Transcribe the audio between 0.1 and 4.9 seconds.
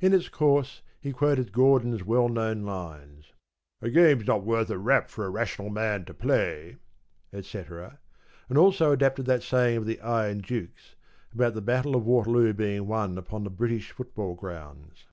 its course he quoted Gordon's well known lines—‘A game's not worth a